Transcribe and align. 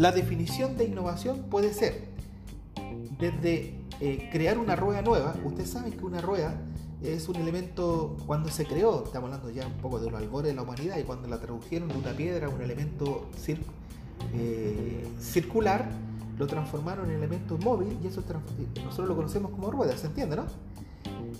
La 0.00 0.12
definición 0.12 0.78
de 0.78 0.84
innovación 0.84 1.42
puede 1.50 1.74
ser 1.74 2.06
desde 3.18 3.74
eh, 4.00 4.30
crear 4.32 4.56
una 4.56 4.74
rueda 4.74 5.02
nueva. 5.02 5.34
Ustedes 5.44 5.68
saben 5.68 5.92
que 5.92 6.02
una 6.02 6.22
rueda 6.22 6.58
es 7.02 7.28
un 7.28 7.36
elemento, 7.36 8.16
cuando 8.26 8.48
se 8.48 8.64
creó, 8.64 9.04
estamos 9.04 9.30
hablando 9.30 9.50
ya 9.50 9.66
un 9.66 9.74
poco 9.74 10.00
de 10.00 10.10
los 10.10 10.18
albores 10.18 10.52
de 10.52 10.56
la 10.56 10.62
humanidad, 10.62 10.96
y 10.96 11.02
cuando 11.02 11.28
la 11.28 11.38
tradujeron 11.38 11.88
de 11.88 11.98
una 11.98 12.12
piedra 12.12 12.46
a 12.46 12.48
un 12.48 12.62
elemento 12.62 13.28
eh, 14.32 15.06
circular, 15.20 15.90
lo 16.38 16.46
transformaron 16.46 17.10
en 17.10 17.16
elemento 17.16 17.58
móvil 17.58 17.98
y 18.02 18.06
eso 18.06 18.22
nosotros 18.82 19.06
lo 19.06 19.14
conocemos 19.14 19.50
como 19.50 19.70
rueda, 19.70 19.94
¿se 19.98 20.06
entiende, 20.06 20.36
no? 20.36 20.46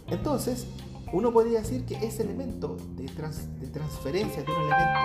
Entonces, 0.09 0.67
uno 1.15 1.33
podría 1.33 1.61
decir 1.61 1.87
que 1.87 1.95
ese 2.07 2.25
elemento 2.25 2.77
de, 2.95 3.05
de 3.05 3.69
transferencia 3.69 4.43
de 4.43 4.53
un 4.53 4.59
elemento 4.59 5.01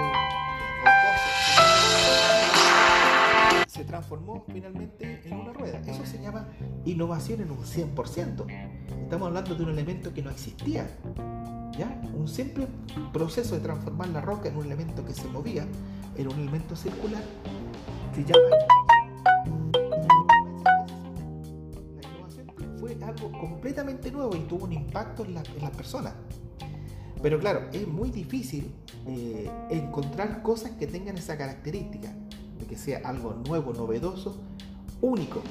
se 3.75 3.83
transformó 3.83 4.45
finalmente 4.47 5.21
en 5.25 5.33
una 5.33 5.51
rueda. 5.51 5.81
Eso 5.85 6.05
se 6.05 6.21
llama 6.21 6.47
innovación 6.85 7.41
en 7.41 7.51
un 7.51 7.57
100%. 7.57 8.45
Estamos 9.03 9.27
hablando 9.27 9.53
de 9.53 9.63
un 9.63 9.69
elemento 9.69 10.13
que 10.13 10.21
no 10.21 10.29
existía. 10.29 10.87
¿Ya? 11.77 12.01
Un 12.13 12.29
simple 12.29 12.67
proceso 13.11 13.55
de 13.55 13.61
transformar 13.61 14.07
la 14.09 14.21
roca 14.21 14.47
en 14.47 14.55
un 14.55 14.65
elemento 14.65 15.03
que 15.03 15.13
se 15.13 15.27
movía, 15.27 15.67
en 16.15 16.27
un 16.27 16.39
elemento 16.39 16.73
circular, 16.73 17.21
se 18.13 18.23
llama 18.23 18.39
La 21.95 22.07
innovación 22.07 22.47
fue 22.79 22.97
algo 23.03 23.29
completamente 23.37 24.09
nuevo 24.09 24.33
y 24.37 24.39
tuvo 24.47 24.63
un 24.63 24.71
impacto 24.71 25.25
en, 25.25 25.33
las 25.33 25.71
personas. 25.75 26.13
Pero 27.21 27.39
claro, 27.39 27.67
es 27.73 27.85
muy 27.85 28.09
difícil 28.09 28.73
eh, 29.05 29.51
encontrar 29.69 30.41
cosas 30.43 30.71
que 30.71 30.87
tengan 30.87 31.17
esa 31.17 31.37
característica 31.37 32.13
de 32.59 32.65
que 32.65 32.77
sea 32.77 33.01
algo 33.05 33.33
nuevo, 33.47 33.73
novedoso, 33.73 34.37
único. 35.01 35.41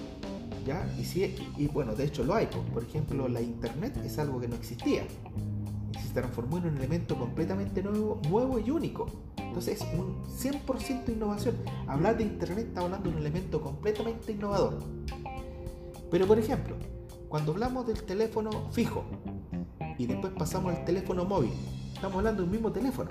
¿ya? 0.66 0.86
Y, 0.98 1.04
si, 1.04 1.34
y 1.56 1.66
bueno, 1.68 1.94
de 1.94 2.04
hecho 2.04 2.24
lo 2.24 2.34
hay. 2.34 2.46
Por 2.46 2.82
ejemplo, 2.82 3.28
la 3.28 3.40
internet 3.40 3.96
es 4.04 4.18
algo 4.18 4.40
que 4.40 4.48
no 4.48 4.56
existía. 4.56 5.04
Se 6.02 6.12
transformó 6.12 6.58
en 6.58 6.66
un 6.66 6.76
elemento 6.76 7.16
completamente 7.16 7.82
nuevo, 7.82 8.20
nuevo 8.28 8.58
y 8.58 8.70
único. 8.70 9.06
Entonces 9.36 9.80
es 9.80 9.86
un 9.98 10.24
100% 10.24 11.10
innovación. 11.10 11.56
Hablar 11.86 12.16
de 12.16 12.24
internet 12.24 12.66
está 12.68 12.80
hablando 12.80 13.08
de 13.08 13.16
un 13.16 13.20
elemento 13.20 13.60
completamente 13.60 14.32
innovador. 14.32 14.78
Pero 16.10 16.26
por 16.26 16.38
ejemplo, 16.38 16.76
cuando 17.28 17.52
hablamos 17.52 17.86
del 17.86 18.02
teléfono 18.02 18.70
fijo 18.72 19.04
y 19.98 20.06
después 20.06 20.32
pasamos 20.32 20.74
al 20.74 20.84
teléfono 20.84 21.24
móvil, 21.24 21.52
estamos 21.92 22.18
hablando 22.18 22.42
del 22.42 22.50
mismo 22.50 22.72
teléfono. 22.72 23.10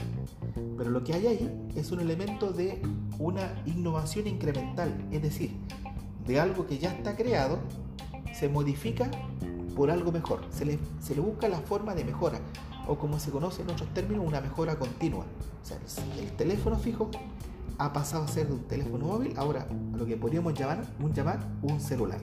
Pero 0.77 0.89
lo 0.89 1.03
que 1.03 1.13
hay 1.13 1.27
ahí 1.27 1.69
es 1.75 1.91
un 1.91 1.99
elemento 1.99 2.51
de 2.51 2.81
una 3.19 3.61
innovación 3.65 4.27
incremental, 4.27 4.93
es 5.11 5.21
decir, 5.21 5.55
de 6.25 6.39
algo 6.39 6.65
que 6.67 6.77
ya 6.77 6.91
está 6.91 7.15
creado, 7.15 7.59
se 8.33 8.49
modifica 8.49 9.09
por 9.75 9.91
algo 9.91 10.11
mejor, 10.11 10.41
se 10.51 10.65
le, 10.65 10.77
busca 11.21 11.47
la 11.47 11.59
forma 11.59 11.95
de 11.95 12.03
mejora, 12.03 12.39
o 12.87 12.97
como 12.97 13.19
se 13.19 13.31
conoce 13.31 13.61
en 13.61 13.71
otros 13.71 13.93
términos, 13.93 14.25
una 14.25 14.41
mejora 14.41 14.75
continua. 14.77 15.25
O 15.61 15.65
sea, 15.65 15.77
el, 16.19 16.31
teléfono 16.33 16.77
fijo 16.77 17.09
ha 17.77 17.93
pasado 17.93 18.23
a 18.23 18.27
ser 18.27 18.47
de 18.47 18.53
un 18.53 18.63
teléfono 18.63 19.05
móvil, 19.05 19.33
ahora 19.37 19.67
a 19.93 19.97
lo 19.97 20.05
que 20.05 20.17
podríamos 20.17 20.53
llamar 20.53 20.83
un, 20.99 21.13
llamar 21.13 21.39
un 21.61 21.79
celular. 21.79 22.19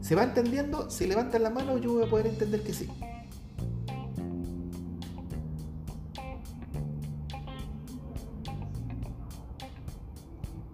¿Se 0.00 0.14
va 0.14 0.24
entendiendo? 0.24 0.90
Si 0.90 1.06
levantan 1.06 1.42
la 1.42 1.50
mano 1.50 1.78
yo 1.78 1.92
voy 1.92 2.04
a 2.04 2.10
poder 2.10 2.26
entender 2.26 2.62
que 2.62 2.72
sí. 2.72 2.88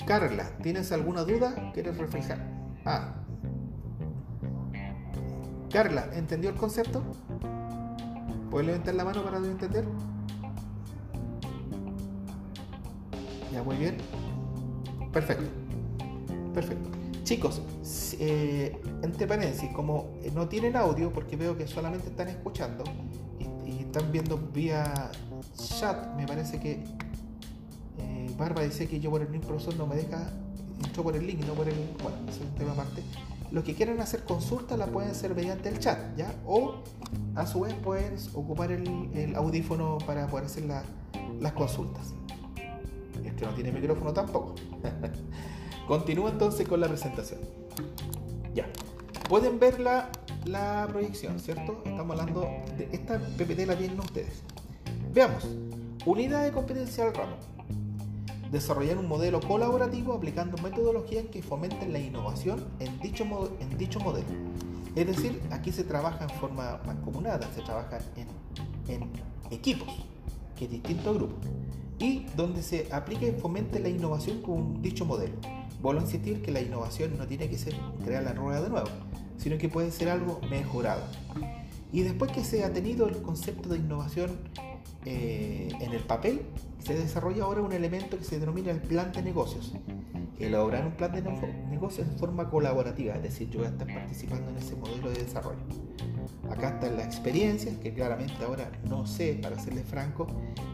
Carla, 0.07 0.49
¿tienes 0.63 0.93
alguna 0.93 1.25
duda? 1.25 1.73
¿Quieres 1.75 1.99
reflejar? 1.99 2.39
Ah. 2.85 3.13
Carla, 5.69 6.09
¿entendió 6.13 6.51
el 6.51 6.57
concepto? 6.57 7.03
¿Puedes 8.49 8.69
levantar 8.69 8.95
la 8.95 9.05
mano 9.05 9.25
para 9.25 9.39
entender? 9.39 9.85
Ya, 13.53 13.65
muy 13.65 13.77
bien. 13.77 13.97
Perfecto. 15.13 15.47
Perfecto. 16.55 16.89
Chicos, 17.25 17.61
eh, 18.21 18.81
entre 19.03 19.27
paréntesis, 19.27 19.69
como 19.73 20.13
no 20.33 20.47
tienen 20.47 20.77
audio, 20.77 21.13
porque 21.13 21.35
veo 21.37 21.57
que 21.57 21.67
solamente 21.67 22.11
están 22.11 22.29
escuchando 22.29 22.85
y, 23.41 23.71
y 23.71 23.79
están 23.81 24.13
viendo 24.13 24.39
vía 24.39 25.11
chat, 25.57 26.15
me 26.15 26.27
parece 26.29 26.61
que 26.61 26.85
Barba 28.37 28.63
dice 28.63 28.87
que 28.87 29.01
yo 29.01 29.11
por 29.11 29.23
el 29.23 29.33
link 29.33 29.45
profesor 29.45 29.77
no 29.77 29.87
me 29.87 29.97
deja, 29.97 30.31
entro 30.85 31.03
por 31.03 31.17
el 31.17 31.27
link, 31.27 31.45
no 31.47 31.55
por 31.55 31.69
el. 31.69 31.75
Bueno, 32.03 32.19
es 32.29 32.39
un 32.41 32.55
tema 32.55 32.73
aparte. 32.73 33.03
Los 33.51 33.65
que 33.65 33.75
quieran 33.75 34.01
hacer 34.01 34.25
consultas 34.25 34.79
la 34.79 34.87
pueden 34.87 35.11
hacer 35.11 35.35
mediante 35.35 35.69
el 35.69 35.79
chat, 35.79 35.99
¿ya? 36.17 36.35
O 36.45 36.83
a 37.35 37.47
su 37.47 37.61
vez 37.61 37.75
pueden 37.75 38.17
ocupar 38.35 38.73
el, 38.73 39.35
audífono 39.37 39.99
para 40.05 40.27
poder 40.27 40.47
hacer 40.47 40.65
las 40.65 41.53
consultas. 41.53 42.13
Que 43.37 43.45
no 43.45 43.53
tiene 43.53 43.71
micrófono 43.71 44.13
tampoco. 44.13 44.55
Continúa 45.89 46.31
entonces 46.31 46.67
con 46.67 46.81
la 46.81 46.89
presentación. 46.89 47.41
Ya. 48.55 48.67
Pueden 49.29 49.59
ver 49.59 49.79
la, 49.79 50.11
la 50.45 50.87
proyección, 50.89 51.39
¿cierto? 51.39 51.83
Estamos 51.85 52.19
hablando 52.19 52.49
de 52.79 52.89
esta 52.93 53.19
PPT 53.19 53.67
la 53.67 53.77
tienen 53.77 54.01
ustedes. 54.01 54.43
Veamos. 55.13 55.47
Unidad 56.07 56.45
de 56.45 56.53
competencia 56.53 57.05
al 57.05 57.15
ramo 57.15 57.56
desarrollar 58.57 58.99
un 58.99 59.09
modelo 59.09 59.41
colaborativo 59.41 60.15
aplicando 60.15 60.57
metodologías 60.59 61.27
que 61.27 61.43
fomenten 61.43 61.93
la 61.93 61.99
innovación 61.99 62.65
en 62.79 62.99
dicho, 63.01 63.25
modelo. 63.25 64.27
Es 64.95 65.07
decir, 65.07 65.41
aquí 65.51 65.73
se 65.73 65.85
trabaja 65.85 66.25
en 66.25 66.31
forma 66.31 66.81
mancomunada, 66.87 67.49
se 67.55 67.63
trabaja 67.63 67.99
en, 68.17 68.29
en 68.93 69.11
equipos, 69.51 69.89
que 70.57 70.65
es 70.65 70.71
distinto 70.71 71.15
grupo, 71.15 71.35
y 71.99 72.27
donde 72.37 72.63
se 72.63 72.89
aplica 72.93 73.27
y 73.27 73.33
fomente 73.33 73.79
la 73.79 73.89
innovación 73.89 74.43
con 74.43 74.81
dicho 74.81 75.05
modelo. 75.05 75.35
Vuelvo 75.83 76.01
a 76.01 76.05
insistir 76.05 76.41
que 76.43 76.51
la 76.51 76.61
innovación 76.61 77.17
no 77.19 77.27
tiene 77.27 77.49
que 77.49 77.59
ser 77.59 77.75
crear 78.05 78.23
la 78.23 78.33
rueda 78.33 78.63
de 78.63 78.71
nuevo, 78.71 78.89
sino 79.37 79.59
que 79.59 79.69
puede 79.69 79.91
ser 79.91 80.09
algo 80.09 80.41
mejorado. 80.49 81.03
Y 81.93 82.03
después 82.03 82.33
que 82.33 82.43
se 82.43 82.65
ha 82.65 82.73
tenido 82.73 83.07
el 83.07 83.21
concepto 83.23 83.69
de 83.69 83.79
innovación 83.79 84.31
eh, 85.05 85.69
en 85.81 85.93
el 85.93 86.03
papel, 86.03 86.43
se 86.87 86.95
desarrolla 86.95 87.43
ahora 87.43 87.63
un 87.63 87.73
elemento 87.73 88.17
que 88.17 88.23
se 88.23 88.39
denomina 88.39 88.71
el 88.71 88.81
plan 88.81 89.11
de 89.11 89.21
negocios. 89.21 89.75
Elaborar 90.39 90.87
un 90.87 90.93
plan 90.93 91.11
de 91.11 91.23
negocios 91.69 92.07
en 92.07 92.17
forma 92.17 92.49
colaborativa, 92.49 93.15
es 93.15 93.23
decir, 93.25 93.51
yo 93.51 93.59
voy 93.59 93.67
a 93.67 93.71
estar 93.71 93.89
participando 93.93 94.51
en 94.51 94.59
ese 94.59 94.77
modelo 94.77 95.11
de 95.11 95.25
desarrollo. 95.25 95.59
Acá 96.49 96.75
está 96.75 96.89
la 96.91 97.03
experiencia, 97.03 97.73
que 97.81 97.93
claramente 97.93 98.37
ahora 98.45 98.71
no 98.89 99.05
sé, 99.05 99.37
para 99.43 99.59
serles 99.59 99.85
franco, 99.85 100.29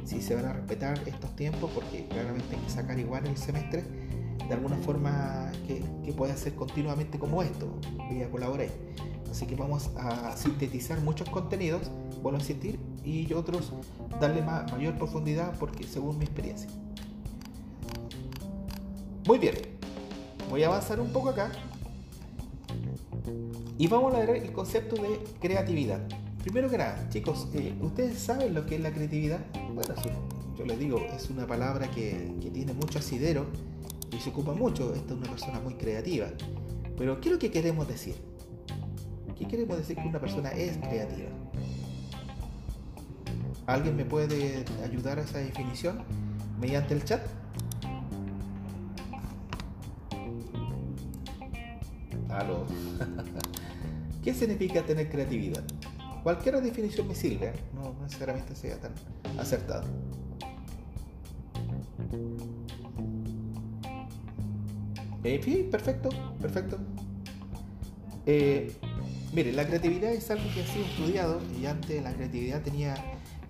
si 0.04 0.20
se 0.20 0.34
van 0.34 0.44
a 0.44 0.52
respetar 0.52 1.00
estos 1.06 1.34
tiempos, 1.34 1.70
porque 1.74 2.06
claramente 2.08 2.56
hay 2.56 2.62
que 2.62 2.70
sacar 2.70 2.98
igual 2.98 3.26
el 3.26 3.38
semestre 3.38 3.82
de 4.46 4.52
alguna 4.52 4.76
forma 4.76 5.50
que, 5.66 5.82
que 6.04 6.12
pueda 6.12 6.36
ser 6.36 6.54
continuamente 6.54 7.18
como 7.18 7.42
esto, 7.42 7.72
vía 8.10 8.30
colaborar. 8.30 8.68
Así 9.32 9.46
que 9.46 9.56
vamos 9.56 9.88
a 9.96 10.36
sintetizar 10.36 11.00
muchos 11.00 11.26
contenidos, 11.30 11.90
vuelvo 12.22 12.36
a 12.36 12.40
insistir, 12.42 12.78
y 13.02 13.32
otros 13.32 13.72
darle 14.20 14.42
mayor 14.42 14.94
profundidad 14.98 15.58
porque 15.58 15.84
según 15.84 16.18
mi 16.18 16.26
experiencia. 16.26 16.68
Muy 19.26 19.38
bien, 19.38 19.54
voy 20.50 20.64
a 20.64 20.66
avanzar 20.66 21.00
un 21.00 21.08
poco 21.08 21.30
acá 21.30 21.50
y 23.78 23.86
vamos 23.86 24.14
a 24.14 24.18
ver 24.18 24.36
el 24.36 24.52
concepto 24.52 25.00
de 25.00 25.24
creatividad. 25.40 26.06
Primero 26.42 26.68
que 26.68 26.76
nada, 26.76 27.08
chicos, 27.08 27.48
eh, 27.54 27.74
¿ustedes 27.80 28.18
saben 28.18 28.52
lo 28.52 28.66
que 28.66 28.74
es 28.74 28.82
la 28.82 28.92
creatividad? 28.92 29.40
Bueno, 29.72 29.94
yo 30.58 30.66
les 30.66 30.78
digo, 30.78 30.98
es 30.98 31.30
una 31.30 31.46
palabra 31.46 31.90
que, 31.90 32.34
que 32.42 32.50
tiene 32.50 32.74
mucho 32.74 32.98
asidero 32.98 33.46
y 34.14 34.20
se 34.20 34.28
ocupa 34.28 34.52
mucho. 34.52 34.94
Esta 34.94 35.14
es 35.14 35.20
una 35.20 35.30
persona 35.30 35.58
muy 35.60 35.72
creativa. 35.72 36.26
Pero, 36.98 37.18
¿qué 37.18 37.30
es 37.30 37.32
lo 37.32 37.38
que 37.38 37.50
queremos 37.50 37.88
decir? 37.88 38.31
¿Qué 39.38 39.46
queremos 39.46 39.76
decir 39.76 39.96
que 39.96 40.06
una 40.08 40.20
persona 40.20 40.50
es 40.50 40.76
creativa? 40.78 41.30
¿Alguien 43.66 43.96
me 43.96 44.04
puede 44.04 44.64
ayudar 44.84 45.18
a 45.18 45.22
esa 45.22 45.38
definición 45.38 46.02
mediante 46.60 46.94
el 46.94 47.04
chat? 47.04 47.22
Aló. 52.28 52.66
¿Qué 54.24 54.34
significa 54.34 54.82
tener 54.82 55.10
creatividad? 55.10 55.64
Cualquier 56.22 56.60
definición 56.60 57.08
me 57.08 57.14
sirve, 57.14 57.52
no 57.74 57.94
necesariamente 58.02 58.54
sea 58.54 58.78
tan 58.78 58.92
acertado. 59.38 59.84
Eh, 65.24 65.68
perfecto, 65.70 66.08
perfecto. 66.40 66.78
Eh, 68.26 68.72
mire, 69.32 69.52
la 69.52 69.66
creatividad 69.66 70.12
es 70.12 70.30
algo 70.30 70.44
que 70.54 70.62
ha 70.62 70.66
sido 70.66 70.84
estudiado 70.84 71.40
y 71.60 71.66
antes 71.66 72.02
la 72.02 72.12
creatividad 72.12 72.62
tenía 72.62 72.94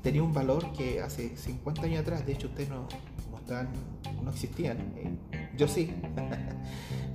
tenía 0.02 0.22
un 0.22 0.32
valor 0.32 0.72
que 0.72 1.00
hace 1.00 1.36
50 1.36 1.82
años 1.82 2.00
atrás, 2.00 2.26
de 2.26 2.32
hecho 2.32 2.48
ustedes 2.48 2.68
no, 2.68 2.88
no, 3.30 4.22
no 4.22 4.30
existían, 4.30 4.78
eh, 4.96 5.50
Yo 5.56 5.68
sí. 5.68 5.94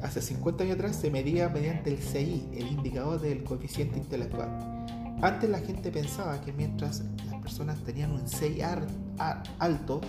Hace 0.01 0.21
50 0.21 0.63
años 0.63 0.75
atrás 0.75 0.95
se 0.95 1.09
medía 1.09 1.49
mediante 1.49 1.89
el 1.89 1.97
CI, 1.97 2.49
el 2.53 2.67
indicador 2.67 3.19
del 3.19 3.43
coeficiente 3.43 3.97
intelectual. 3.97 4.85
Antes 5.23 5.49
la 5.49 5.57
gente 5.57 5.91
pensaba 5.91 6.39
que 6.41 6.53
mientras 6.53 7.03
las 7.25 7.41
personas 7.41 7.83
tenían 7.83 8.11
un 8.11 8.27
CI 8.27 8.61
alto, 9.57 10.01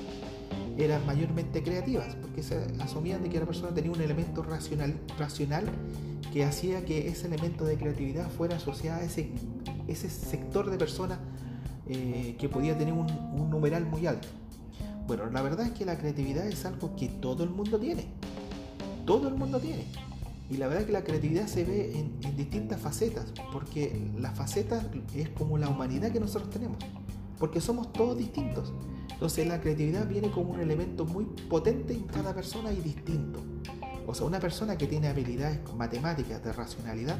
eran 0.78 1.04
mayormente 1.06 1.62
creativas, 1.62 2.14
porque 2.16 2.42
se 2.42 2.66
asumían 2.80 3.22
de 3.22 3.28
que 3.28 3.40
la 3.40 3.46
persona 3.46 3.74
tenía 3.74 3.90
un 3.90 4.00
elemento 4.00 4.42
racional, 4.42 4.94
racional 5.18 5.64
que 6.32 6.44
hacía 6.44 6.84
que 6.84 7.08
ese 7.08 7.26
elemento 7.26 7.64
de 7.64 7.76
creatividad 7.76 8.30
fuera 8.30 8.56
asociado 8.56 9.00
a 9.00 9.04
ese, 9.04 9.30
ese 9.88 10.08
sector 10.08 10.70
de 10.70 10.78
personas 10.78 11.18
eh, 11.88 12.36
que 12.38 12.48
podía 12.48 12.76
tener 12.78 12.94
un, 12.94 13.10
un 13.10 13.50
numeral 13.50 13.86
muy 13.86 14.06
alto. 14.06 14.28
Bueno, 15.06 15.26
la 15.30 15.42
verdad 15.42 15.66
es 15.66 15.72
que 15.72 15.84
la 15.84 15.98
creatividad 15.98 16.46
es 16.46 16.64
algo 16.64 16.94
que 16.94 17.08
todo 17.08 17.42
el 17.42 17.50
mundo 17.50 17.78
tiene. 17.78 18.06
Todo 19.06 19.28
el 19.28 19.34
mundo 19.34 19.58
tiene. 19.58 19.86
Y 20.50 20.56
la 20.56 20.66
verdad 20.66 20.82
es 20.82 20.86
que 20.86 20.92
la 20.92 21.04
creatividad 21.04 21.46
se 21.46 21.64
ve 21.64 21.98
en, 21.98 22.36
distintas 22.36 22.80
facetas, 22.80 23.26
porque 23.52 24.10
la 24.18 24.30
faceta 24.30 24.82
es 25.14 25.28
como 25.30 25.58
la 25.58 25.68
humanidad 25.68 26.10
que 26.10 26.20
nosotros 26.20 26.50
tenemos, 26.50 26.78
porque 27.38 27.60
somos 27.60 27.92
todos 27.92 28.16
distintos. 28.16 28.72
Entonces 29.10 29.46
la 29.46 29.60
creatividad 29.60 30.06
viene 30.08 30.30
como 30.30 30.52
un 30.52 30.60
elemento 30.60 31.04
muy 31.04 31.24
potente 31.24 31.94
en 31.94 32.04
cada 32.04 32.34
persona 32.34 32.72
y 32.72 32.80
distinto. 32.80 33.40
O 34.06 34.14
sea, 34.14 34.26
una 34.26 34.40
persona 34.40 34.78
que 34.78 34.86
tiene 34.86 35.08
habilidades 35.08 35.60
matemáticas, 35.76 36.42
de 36.42 36.52
racionalidad, 36.52 37.18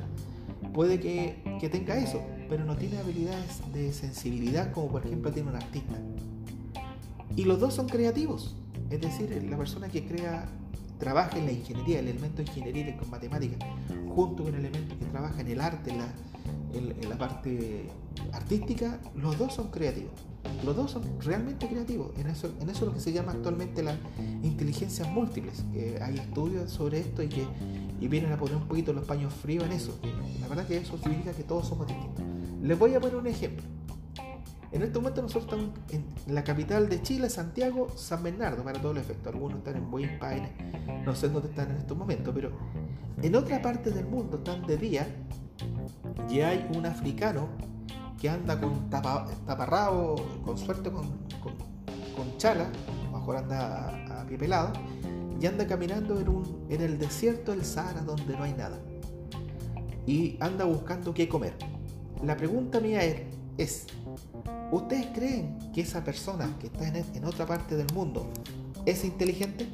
puede 0.73 1.00
que, 1.00 1.43
que 1.61 1.69
tenga 1.69 1.96
eso, 1.96 2.23
pero 2.49 2.64
no 2.64 2.76
tiene 2.76 2.99
habilidades 2.99 3.61
de 3.73 3.93
sensibilidad 3.93 4.73
como 4.73 4.88
por 4.88 5.06
ejemplo 5.06 5.32
tiene 5.32 5.50
un 5.50 5.56
artista. 5.56 5.96
Y 7.37 7.44
los 7.44 7.61
dos 7.61 7.75
son 7.75 7.88
creativos. 7.88 8.56
Es 8.91 9.00
decir, 9.00 9.44
la 9.50 9.58
persona 9.58 9.88
que 9.88 10.06
crea 10.06 10.49
trabaja 10.99 11.38
en 11.38 11.46
la 11.46 11.52
ingeniería, 11.52 12.00
el 12.00 12.08
elemento 12.08 12.43
ingeniería 12.43 12.96
con 12.96 13.11
matemáticas, 13.11 13.58
junto 14.08 14.44
con 14.44 14.55
el 14.55 14.67
elemento 14.67 14.99
que 14.99 15.05
trabaja 15.06 15.41
en 15.41 15.49
el 15.49 15.61
arte, 15.61 15.93
la, 15.94 16.08
en, 16.75 17.08
la 17.08 17.17
parte 17.17 17.88
artística, 18.32 19.00
los 19.14 19.38
dos 19.38 19.55
son 19.55 19.70
creativos. 19.70 20.12
Los 20.64 20.76
dos 20.76 20.90
son 20.90 21.02
realmente 21.20 21.69
creativos. 21.69 22.10
En 22.19 22.26
eso, 22.26 22.52
en 22.60 22.69
eso 22.69 22.81
es 22.81 22.87
lo 22.87 22.94
que 22.94 23.00
se 23.00 23.12
llama 23.12 23.32
actualmente 23.32 23.82
las 23.82 23.96
inteligencias 24.43 25.08
múltiples. 25.08 25.64
Que 25.72 25.99
hay 26.02 26.16
estudios 26.16 26.70
sobre 26.70 27.00
esto 27.00 27.22
y 27.22 27.28
que 27.28 27.46
y 28.00 28.08
vienen 28.08 28.32
a 28.32 28.37
poner 28.37 28.56
un 28.56 28.69
poquito 28.69 28.93
los 28.93 29.05
paños 29.05 29.32
fríos 29.34 29.64
en 29.64 29.72
eso. 29.72 29.99
la 30.40 30.49
verdad 30.49 30.66
que 30.66 30.76
eso 30.76 30.96
significa 30.99 31.32
que 31.32 31.43
todos 31.43 31.66
somos 31.66 31.87
distintos. 31.87 32.25
Les 32.62 32.78
voy 32.78 32.94
a 32.94 33.00
poner 33.00 33.16
un 33.16 33.26
ejemplo. 33.26 33.64
En 34.70 34.82
este 34.82 34.99
momento 34.99 35.22
nosotros 35.22 35.44
estamos 35.44 35.70
en 35.90 36.34
la 36.34 36.44
capital 36.44 36.88
de 36.90 37.00
Chile, 37.00 37.31
Santiago, 37.31 37.88
San 37.96 38.22
Bernardo, 38.22 38.62
para 38.62 38.81
todo 38.81 38.93
el 38.93 38.99
efecto. 38.99 39.31
Algunos 39.31 39.58
están 39.58 39.76
en 39.76 39.90
Buenos 39.90 40.22
Aires, 40.22 40.50
no 41.06 41.14
sé 41.14 41.28
dónde 41.28 41.49
están 41.49 41.70
en 41.70 41.76
estos 41.78 41.96
momentos, 41.96 42.34
pero 42.34 42.52
en 43.22 43.34
otra 43.34 43.62
parte 43.62 43.90
del 43.90 44.06
mundo 44.06 44.37
están 44.37 44.66
de 44.66 44.76
día 44.76 45.06
y 46.28 46.40
hay 46.40 46.69
un 46.76 46.84
africano 46.84 47.49
que 48.20 48.29
anda 48.29 48.61
con 48.61 48.91
tapa, 48.91 49.26
taparrabo, 49.47 50.17
con 50.44 50.59
suerte 50.59 50.91
con, 50.91 51.06
con, 51.41 52.37
chala, 52.37 52.70
mejor 53.12 53.37
anda 53.37 54.20
a, 54.20 54.26
pie 54.26 54.38
pelado, 54.38 54.73
y 55.41 55.47
anda 55.47 55.67
caminando 55.67 56.19
en, 56.19 56.75
en 56.75 56.81
el 56.81 56.99
desierto 56.99 57.53
del 57.53 57.65
Sahara 57.65 58.03
donde 58.03 58.37
no 58.37 58.43
hay 58.43 58.53
nada. 58.53 58.79
Y 60.06 60.37
anda 60.41 60.65
buscando 60.65 61.15
qué 61.15 61.29
comer. 61.29 61.55
La 62.23 62.37
pregunta 62.37 62.81
mía 62.81 63.03
es, 63.05 63.23
es 63.56 63.87
¿Ustedes 64.70 65.06
creen 65.15 65.59
que 65.73 65.81
esa 65.81 66.05
persona 66.05 66.55
que 66.61 66.67
está 66.67 66.87
en, 66.88 67.25
otra 67.25 67.47
parte 67.47 67.75
del 67.75 67.87
mundo 67.94 68.29
es 68.85 69.03
inteligente? 69.03 69.67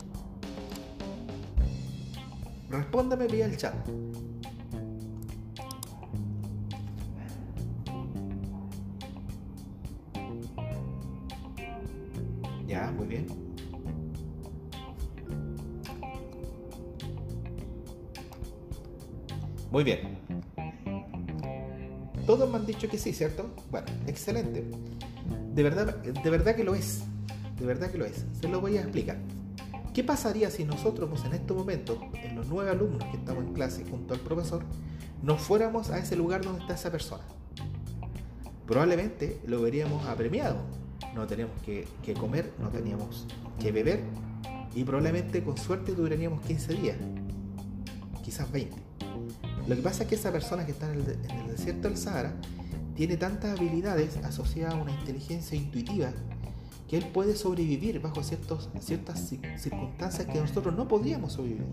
Respóndame 2.70 3.26
vía 3.26 3.46
el 3.46 3.56
chat. 3.56 3.74
Muy 19.74 19.82
bien. 19.82 20.18
Todos 22.26 22.48
me 22.48 22.58
han 22.58 22.64
dicho 22.64 22.88
que 22.88 22.96
sí, 22.96 23.12
¿cierto? 23.12 23.56
Bueno, 23.72 23.88
excelente. 24.06 24.64
De 25.52 25.62
verdad, 25.64 25.96
de 25.96 26.30
verdad 26.30 26.54
que 26.54 26.62
lo 26.62 26.76
es. 26.76 27.02
De 27.58 27.66
verdad 27.66 27.90
que 27.90 27.98
lo 27.98 28.04
es. 28.04 28.24
Se 28.40 28.46
lo 28.46 28.60
voy 28.60 28.76
a 28.76 28.82
explicar. 28.82 29.18
¿Qué 29.92 30.04
pasaría 30.04 30.48
si 30.52 30.64
nosotros 30.64 31.24
en 31.24 31.32
este 31.32 31.52
momento, 31.52 31.98
en 32.22 32.36
los 32.36 32.46
nueve 32.46 32.70
alumnos 32.70 33.02
que 33.10 33.16
estamos 33.16 33.42
en 33.42 33.52
clase 33.52 33.84
junto 33.90 34.14
al 34.14 34.20
profesor, 34.20 34.62
nos 35.24 35.40
fuéramos 35.40 35.90
a 35.90 35.98
ese 35.98 36.14
lugar 36.14 36.44
donde 36.44 36.60
está 36.60 36.74
esa 36.74 36.92
persona? 36.92 37.24
Probablemente 38.68 39.40
lo 39.44 39.60
veríamos 39.60 40.06
apremiado. 40.06 40.58
No 41.16 41.26
tenemos 41.26 41.60
que, 41.62 41.88
que 42.04 42.14
comer, 42.14 42.52
no 42.60 42.68
teníamos 42.68 43.26
que 43.58 43.72
beber 43.72 44.04
y 44.72 44.84
probablemente 44.84 45.42
con 45.42 45.58
suerte 45.58 45.96
duraríamos 45.96 46.46
15 46.46 46.74
días, 46.74 46.96
quizás 48.22 48.52
20. 48.52 48.83
Lo 49.66 49.74
que 49.74 49.82
pasa 49.82 50.02
es 50.02 50.08
que 50.10 50.14
esa 50.14 50.30
persona 50.30 50.66
que 50.66 50.72
está 50.72 50.92
en 50.92 51.00
el, 51.00 51.46
desierto 51.48 51.88
del 51.88 51.96
Sahara 51.96 52.34
tiene 52.94 53.16
tantas 53.16 53.58
habilidades 53.58 54.18
asociadas 54.18 54.74
a 54.74 54.76
una 54.76 54.92
inteligencia 54.92 55.56
intuitiva 55.56 56.12
que 56.88 56.98
él 56.98 57.06
puede 57.12 57.34
sobrevivir 57.34 58.00
bajo 58.00 58.22
ciertas 58.22 58.68
circunstancias 59.56 60.26
que 60.26 60.38
nosotros 60.38 60.76
no 60.76 60.86
podríamos 60.86 61.32
sobrevivir. 61.32 61.66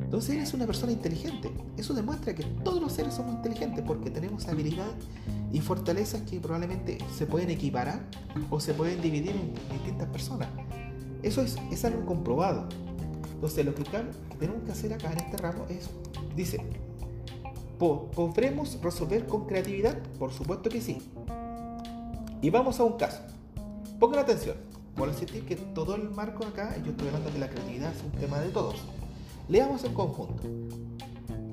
Entonces 0.00 0.36
él 0.36 0.42
es 0.42 0.52
una 0.52 0.66
persona 0.66 0.92
inteligente. 0.92 1.50
Eso 1.76 1.94
demuestra 1.94 2.34
que 2.34 2.42
todos 2.64 2.80
los 2.80 2.92
seres 2.92 3.14
somos 3.14 3.36
inteligentes 3.36 3.84
porque 3.86 4.10
tenemos 4.10 4.46
habilidades 4.48 4.94
y 5.52 5.60
fortalezas 5.60 6.22
que 6.22 6.40
probablemente 6.40 6.98
se 7.16 7.26
pueden 7.26 7.50
equiparar 7.50 8.00
o 8.50 8.58
se 8.58 8.74
pueden 8.74 9.00
dividir 9.00 9.30
en 9.30 9.54
distintas 9.72 10.08
personas. 10.08 10.48
Eso 11.22 11.40
es, 11.40 11.56
es 11.70 11.84
algo 11.84 12.04
comprobado. 12.04 12.68
Entonces 13.32 13.64
lo 13.64 13.74
que 13.74 13.84
tenemos 14.38 14.64
que 14.64 14.72
hacer 14.72 14.92
acá 14.92 15.12
en 15.12 15.18
este 15.18 15.36
ramo 15.36 15.66
es, 15.68 15.88
dice, 16.34 16.58
¿Podremos 17.78 18.80
resolver 18.80 19.26
con 19.26 19.46
creatividad? 19.46 19.98
Por 20.18 20.32
supuesto 20.32 20.70
que 20.70 20.80
sí. 20.80 20.98
Y 22.40 22.48
vamos 22.48 22.80
a 22.80 22.84
un 22.84 22.94
caso. 22.94 23.20
Pongan 24.00 24.20
atención. 24.20 24.56
Por 24.94 25.08
insistir 25.08 25.44
que 25.44 25.56
todo 25.56 25.94
el 25.94 26.08
marco 26.08 26.46
acá, 26.46 26.74
yo 26.82 26.92
estoy 26.92 27.08
hablando 27.08 27.30
que 27.30 27.38
la 27.38 27.50
creatividad 27.50 27.92
es 27.92 28.02
un 28.02 28.12
tema 28.12 28.40
de 28.40 28.48
todos. 28.48 28.76
Leamos 29.48 29.84
en 29.84 29.92
conjunto. 29.92 30.42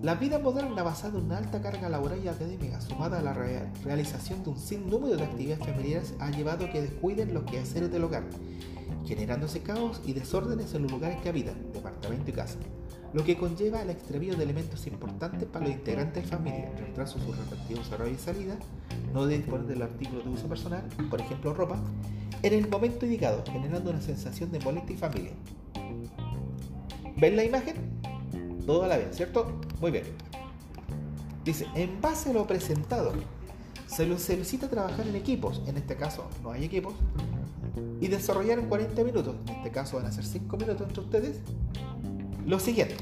La 0.01 0.15
vida 0.15 0.39
moderna 0.39 0.82
basada 0.82 1.18
en 1.18 1.25
una 1.25 1.38
alta 1.38 1.62
carga 1.62 1.89
laboral 1.89 2.24
y 2.24 2.30
académica, 2.30 2.80
sumada 2.80 3.20
a 3.20 3.22
la 3.22 3.34
realización 3.34 4.44
de 4.44 4.51
un 4.51 4.58
sinnúmero 4.58 5.18
de 5.18 5.24
actividades 5.24 5.65
familiares, 5.65 6.13
ha 6.20 6.30
llevado 6.30 6.65
a 6.65 6.72
que 6.72 6.82
descuiden 6.82 7.34
los 7.34 7.44
quehaceres 7.44 7.92
del 7.92 8.03
hogar, 8.03 8.24
generándose 9.06 9.62
caos 9.62 10.01
y 10.06 10.13
desórdenes 10.13 10.74
en 10.74 10.84
los 10.84 10.92
lugares 10.92 11.22
que 11.22 11.30
habitan, 11.30 11.56
departamento 11.74 12.30
y 12.30 12.34
casa 12.34 12.58
lo 13.13 13.24
que 13.24 13.38
conlleva 13.38 13.82
el 13.82 13.91
extravío 13.91 14.36
de 14.36 14.43
elementos 14.43 14.88
importantes 14.88 15.48
para 15.48 15.65
los 15.65 15.75
integrantes 15.75 16.24
de 16.24 16.29
familia, 16.29 16.72
retraso 16.77 17.20
sus 17.20 17.38
respectivos 17.38 17.91
horarios 17.91 18.20
y 18.20 18.24
salida, 18.24 18.55
no 19.13 19.27
de 19.27 19.38
disponer 19.38 19.67
del 19.67 19.84
artículo 19.84 20.24
de 20.24 20.29
uso 20.29 20.48
personal, 20.48 20.84
por 21.10 21.22
ejemplo 21.22 21.53
ropa, 21.53 21.79
en 22.41 22.53
el 22.53 22.67
momento 22.67 23.05
indicado, 23.05 23.43
generando 23.46 23.91
una 23.91 24.01
sensación 24.01 24.51
de 24.51 24.60
molestia 24.60 24.96
y 24.96 24.98
familia. 24.98 25.32
¿Ven 27.17 27.36
la 27.36 27.43
imagen? 27.43 27.75
Todo 28.65 28.84
a 28.84 28.88
la 28.88 28.98
vez, 28.98 29.15
¿cierto? 29.15 29.60
Muy 29.79 29.91
bien. 29.91 30.05
Dice, 31.46 31.67
en 31.75 32.01
base 32.01 32.32
a 32.32 32.34
lo 32.34 32.48
presentado, 32.48 33.13
se 33.86 34.08
lo 34.08 34.17
solicita 34.17 34.70
trabajar 34.70 35.05
en 35.08 35.15
equipos, 35.15 35.62
en 35.67 35.77
este 35.77 35.96
caso 35.96 36.27
no 36.41 36.51
hay 36.51 36.63
equipos, 36.63 36.96
y 38.01 38.08
desarrollar 38.08 38.60
en 38.60 38.67
40 38.67 39.03
minutos, 39.03 39.36
en 39.48 39.55
este 39.58 39.72
caso 39.72 39.98
van 39.98 40.08
a 40.08 40.12
ser 40.12 40.25
5 40.25 40.58
minutos 40.58 40.88
entre 40.88 41.01
ustedes, 41.01 41.41
lo 42.46 42.60
siguiente. 42.60 42.96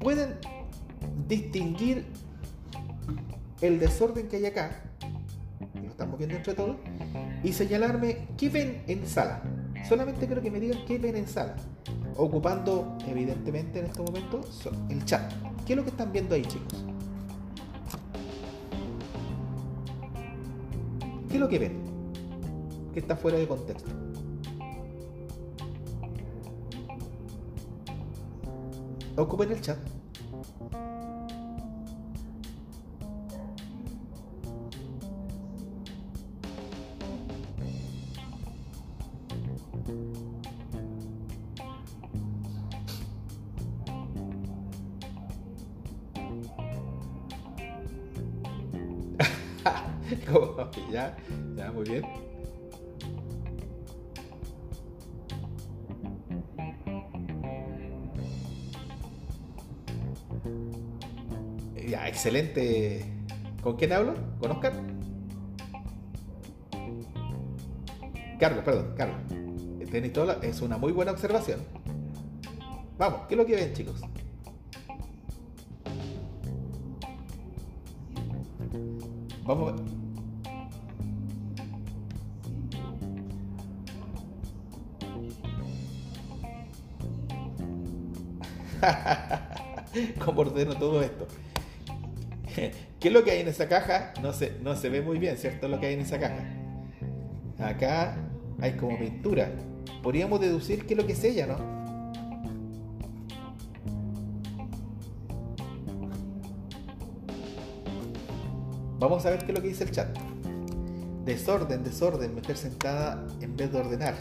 Pueden 0.00 0.36
distinguir 1.28 2.06
el 3.60 3.80
desorden 3.80 4.28
que 4.28 4.36
hay 4.36 4.46
acá, 4.46 4.82
lo 5.74 5.88
estamos 5.88 6.18
viendo 6.18 6.36
entre 6.36 6.54
todos, 6.54 6.76
y 7.42 7.52
señalarme 7.52 8.28
qué 8.36 8.48
ven 8.48 8.82
en 8.86 9.06
sala. 9.06 9.42
Solamente 9.88 10.26
quiero 10.26 10.42
que 10.42 10.50
me 10.50 10.60
digan 10.60 10.84
qué 10.86 10.98
ven 10.98 11.16
en 11.16 11.26
sala, 11.26 11.56
ocupando 12.16 12.96
evidentemente 13.06 13.80
en 13.80 13.86
este 13.86 14.02
momento 14.02 14.40
el 14.88 15.04
chat. 15.04 15.32
¿Qué 15.66 15.72
es 15.72 15.76
lo 15.76 15.82
que 15.82 15.90
están 15.90 16.12
viendo 16.12 16.34
ahí, 16.34 16.42
chicos? 16.42 16.84
¿Qué 21.28 21.34
es 21.34 21.40
lo 21.40 21.48
que 21.48 21.58
ven? 21.58 21.85
está 23.00 23.16
fuera 23.16 23.38
de 23.38 23.46
contexto. 23.46 23.90
Ocupen 29.16 29.52
el 29.52 29.60
chat. 29.60 29.78
¿Ya? 50.90 51.16
¿Ya? 51.56 51.72
Muy 51.72 51.84
bien. 51.84 52.25
Excelente. 62.26 63.04
¿Con 63.62 63.76
quién 63.76 63.92
hablo? 63.92 64.14
¿Con 64.40 64.50
Oscar? 64.50 64.72
Carlos, 68.40 68.64
perdón, 68.64 68.94
Carlos. 68.96 69.20
es 70.42 70.60
una 70.60 70.76
muy 70.76 70.90
buena 70.90 71.12
observación. 71.12 71.60
Vamos, 72.98 73.20
¿qué 73.28 73.34
es 73.34 73.38
lo 73.38 73.46
que 73.46 73.54
ven, 73.54 73.72
chicos? 73.74 74.00
Vamos 79.44 79.72
a 79.72 79.76
ver. 79.76 79.84
¿Cómo 90.24 90.40
ordeno 90.40 90.74
todo 90.74 91.02
esto? 91.02 91.28
¿Qué 93.00 93.08
es 93.08 93.12
lo 93.12 93.24
que 93.24 93.32
hay 93.32 93.40
en 93.40 93.48
esa 93.48 93.68
caja? 93.68 94.12
No 94.22 94.32
se, 94.32 94.58
no 94.62 94.76
se 94.76 94.88
ve 94.88 95.02
muy 95.02 95.18
bien, 95.18 95.36
¿cierto? 95.36 95.68
Lo 95.68 95.78
que 95.78 95.86
hay 95.86 95.94
en 95.94 96.00
esa 96.00 96.18
caja. 96.18 96.44
Acá 97.58 98.16
hay 98.60 98.72
como 98.72 98.98
pintura. 98.98 99.50
Podríamos 100.02 100.40
deducir 100.40 100.86
qué 100.86 100.94
es 100.94 101.00
lo 101.00 101.06
que 101.06 101.12
es 101.12 101.24
ella, 101.24 101.46
¿no? 101.46 101.76
Vamos 108.98 109.26
a 109.26 109.30
ver 109.30 109.40
qué 109.40 109.52
es 109.52 109.54
lo 109.54 109.62
que 109.62 109.68
dice 109.68 109.84
el 109.84 109.90
chat. 109.90 110.08
Desorden, 111.24 111.84
desorden, 111.84 112.34
meter 112.34 112.56
sentada 112.56 113.26
en 113.40 113.56
vez 113.56 113.72
de 113.72 113.78
ordenar. 113.78 114.14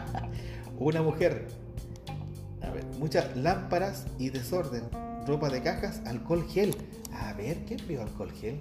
Una 0.78 1.02
mujer. 1.02 1.46
A 2.62 2.70
ver, 2.70 2.84
muchas 2.98 3.36
lámparas 3.36 4.06
y 4.18 4.30
desorden. 4.30 4.82
Ropa 5.26 5.50
de 5.50 5.62
cajas, 5.62 6.00
alcohol 6.04 6.44
gel. 6.50 6.74
A 7.12 7.32
ver, 7.34 7.64
¿quién 7.66 7.80
vio 7.86 8.02
alcohol 8.02 8.30
gel? 8.32 8.60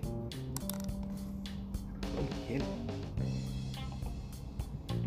Alcohol 2.01 2.29
gel. 2.48 2.63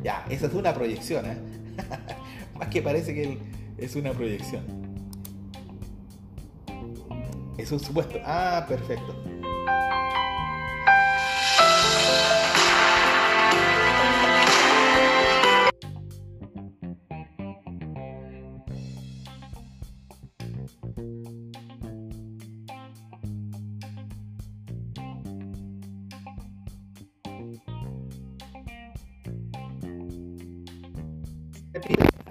Ya, 0.03 0.25
esa 0.29 0.47
es 0.47 0.55
una 0.55 0.75
proyección, 0.75 1.27
¿eh? 1.27 1.39
Más 2.59 2.69
que 2.69 2.83
parece 2.83 3.15
que 3.15 3.39
es 3.79 3.97
una 3.97 4.13
proyección. 4.13 4.65
Es 7.57 7.73
un 7.73 7.81
supuesto. 7.81 8.19
Ah, 8.25 8.65
perfecto. 8.69 9.24
É 31.75 32.24